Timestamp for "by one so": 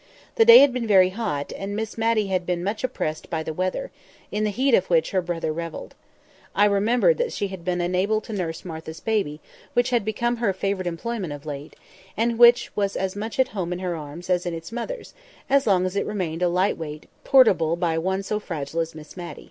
17.75-18.39